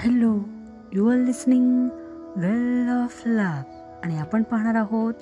[0.00, 0.38] Hello
[0.92, 1.88] you are listening
[2.36, 3.62] well of love
[4.04, 5.14] आणि आपण पाहणार आहोत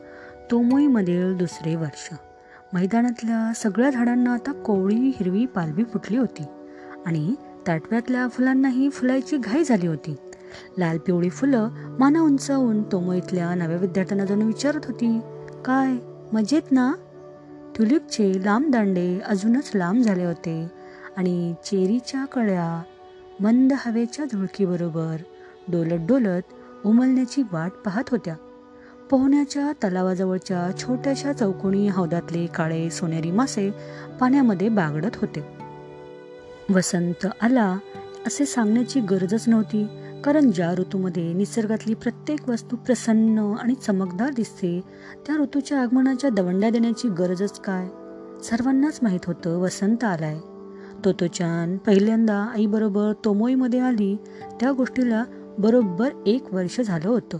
[0.50, 2.14] तोमोईमधील दुसरे वर्ष.
[2.74, 6.44] मैदानातल्या सगळ्या झाडांना आता कोवळी हिरवी पालवी फुटली होती.
[7.06, 7.34] आणि
[7.66, 10.16] ताटव्यातल्या फुलांनाही फुलायची घाई झाली होती.
[10.78, 11.68] लाल पिवळी फुलं
[11.98, 15.20] माना उंचावून तोमोईतल्या नव्या विद्यार्थ्यांना जाऊन विचारत होती
[15.64, 15.96] काय
[16.32, 16.92] मजेत ना?
[17.76, 20.70] ट्युलिपचे लांब दांडे अजूनच लांब झाले होते
[21.16, 22.82] आणि चेरीच्या कळ्या
[23.40, 25.16] मंद हवेच्या झुळकीबरोबर
[25.68, 26.42] डोलत डोलत
[26.86, 28.34] उमलण्याची वाट पाहत होत्या.
[29.10, 33.70] पोहण्याच्या तलावाजवळच्या छोट्याशा चौकोनी हौदातले काळे सोनेरी मासे
[34.20, 35.44] पाण्यामध्ये बागडत होते.
[36.74, 37.78] वसंत आला
[38.26, 39.86] असे सांगण्याची गरजच नव्हती
[40.24, 44.80] कारण ज्या ऋतूमध्ये निसर्गातली प्रत्येक वस्तू प्रसन्न आणि चमकदार दिसते
[45.26, 47.86] त्या ऋतूच्या आगमनाच्या दवंड्या देण्याची गरजच काय?
[48.42, 50.38] सर्वांनाच माहीत होतं वसंत आलाय.
[51.04, 54.16] तोतोचान पहिल्यांदा आईबरोबर तोमोईमध्ये आली.
[54.60, 55.24] त्या गोष्टीला
[55.58, 57.38] बरोबर एक वर्ष झालं होतं.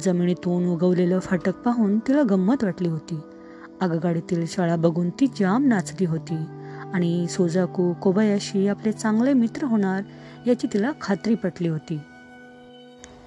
[0.00, 3.20] जमिनीतून उगवलेलं फाटक पाहून तिला गंमत वाटली होती.
[3.80, 6.44] आगगाडीतील शाळा बघून ती जाम नाचली होती.
[6.94, 10.02] आणि सोजाकू कोबायाशी आपले चांगले मित्र होणार
[10.46, 11.98] याची तिला खात्री पटली होती.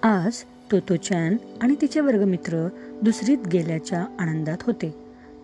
[0.03, 0.33] आज
[0.71, 2.67] तोतोचॅन आणि तिचे वर्गमित्र
[3.03, 4.95] दुसरीत गेल्याच्या आनंदात होते.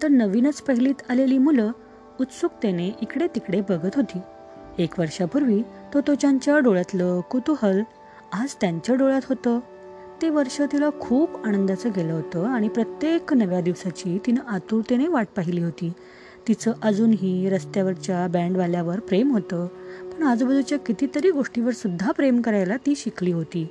[0.04, 1.72] तर नवीनच पहिलीत आलेली मुलं
[2.22, 4.20] उत्सुकतेने इकडे तिकडे बघत होती.
[4.80, 5.62] एक वर्षापूर्वी
[5.94, 7.82] तो तोच्यांच्या डोळ्यातलं कुतूहल
[8.34, 9.60] आज त्यांच्या डोळ्यात होतं.
[10.22, 15.64] ते वर्ष तिला खूप आनंदाचं गेलं होतं आणि प्रत्येक नव्या दिवसाची तिनं आतुरतेने वाट पाहिली
[15.64, 15.92] होती.
[16.48, 19.68] तिचं अजूनही रस्त्यावरच्या बँडवाल्यावर प्रेम होतं
[20.12, 23.68] पण आजूबाजूच्या कितीतरी गोष्टीवर सुद्धा प्रेम करायला ती शिकली होती.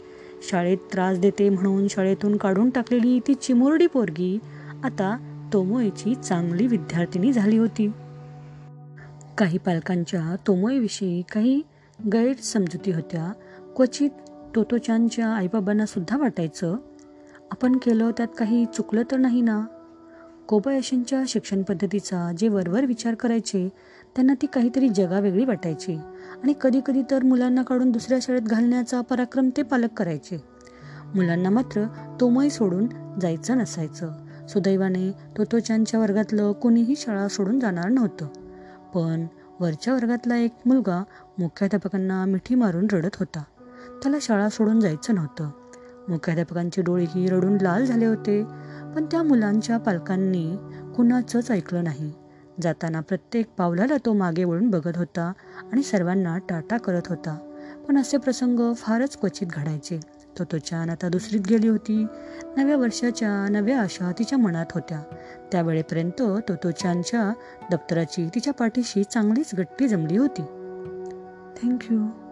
[0.51, 4.39] शाळेत त्रास देते म्हणून शाळेतून काढून टाकलेली ती चिमुरडी पोरगी
[4.85, 5.17] आता
[5.53, 7.91] तोमोईची चांगली विद्यार्थिनी झाली होती.
[9.39, 11.63] काही पालकांच्या तोमोईविषयी काही
[12.13, 13.33] गैरसमजुती होत्या.
[13.77, 14.11] क्वचित
[14.55, 16.77] तोतोचांच्या आईबाबांना सुद्धा वाटायचं
[17.51, 19.65] आपण केलं त्यात काही चुकलं तर नाही ना?
[20.49, 23.69] कोबायाशींच्या शिक्षण पद्धतीचा जे वरवर विचार करायचे
[24.17, 25.97] त्यांना ती काहीतरी जगावेगळी वाटायची
[26.43, 30.45] आणि कधीकधी तर मुलांना काढून दुसऱ्या शाळेत घालण्याचा पराक्रम ते पालक करायचे.
[31.15, 31.85] मुलांना मात्र
[32.21, 32.87] तोमय सोडून
[33.23, 34.13] जायचं नसायचं.
[34.49, 38.29] सुदैवाने तोतोचांच्या वर्गातलं कोणीही शाळा सोडून जाणार नव्हतं.
[38.95, 39.27] पण
[39.61, 41.05] वरच्या वर्गातला एक मुलगा
[41.39, 43.43] मुख्याध्यापकांना मिठी मारून रडत होता.
[44.03, 45.51] त्याला शाळा सोडून जायचं नव्हतं.
[46.09, 48.45] मुख्याध्यापकांची डोळेही रडून लाल झाले होते
[48.95, 50.57] पण त्या मुलांच्या पालकांनी
[50.97, 52.13] कुणाचंच ऐकलं नाही.
[52.63, 55.33] जाताना प्रत्येक पावलाला तो मागे वळून बघत होता
[55.73, 57.39] आणि सर्वांना टाटा करत होता.
[57.89, 60.01] पण असे प्रसंग फारच क्वचित घडायचे.
[60.39, 62.07] तो तोचान आता दुसरीत गेली होती.
[62.57, 65.03] नव्या वर्षाच्या नव्या आशा तिच्या मनात होत्या.
[65.53, 67.33] त्यावेळेपर्यंत तो तोचानच्या
[67.71, 70.43] दप्तराची तिच्या पाठीशी चांगलीच गट्टी जमली होती.
[71.63, 72.26] थँक्यू